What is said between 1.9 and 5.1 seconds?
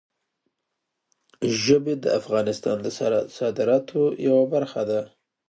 د افغانستان د صادراتو یوه برخه ده.